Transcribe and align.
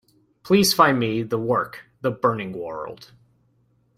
Please 0.41 0.73
find 0.73 0.97
me 0.97 1.21
the 1.21 1.37
work, 1.37 1.85
The 2.01 2.09
Burning 2.09 2.53
World. 2.53 3.11